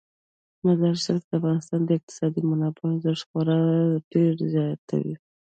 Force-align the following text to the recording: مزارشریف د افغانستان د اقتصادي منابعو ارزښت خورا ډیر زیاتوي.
مزارشریف 0.65 1.23
د 1.27 1.31
افغانستان 1.39 1.79
د 1.85 1.89
اقتصادي 1.97 2.41
منابعو 2.49 2.91
ارزښت 2.97 3.23
خورا 3.29 3.59
ډیر 4.11 4.31
زیاتوي. 4.53 5.15